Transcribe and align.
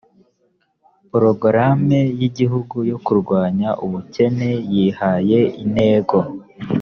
porogaramu 1.09 1.99
y 2.19 2.23
igihugu 2.29 2.75
yo 2.91 2.97
kurwanya 3.05 3.69
ubukene 3.85 4.49
yihaye 4.73 5.39
intego 5.63 6.17